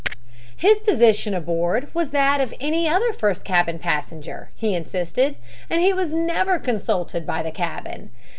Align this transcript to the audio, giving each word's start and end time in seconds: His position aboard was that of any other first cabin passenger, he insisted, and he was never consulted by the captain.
His 0.57 0.79
position 0.79 1.35
aboard 1.35 1.93
was 1.93 2.09
that 2.09 2.41
of 2.41 2.55
any 2.59 2.89
other 2.89 3.13
first 3.13 3.43
cabin 3.43 3.77
passenger, 3.77 4.49
he 4.55 4.73
insisted, 4.73 5.35
and 5.69 5.79
he 5.79 5.93
was 5.93 6.11
never 6.11 6.57
consulted 6.57 7.23
by 7.23 7.43
the 7.43 7.51
captain. 7.51 8.09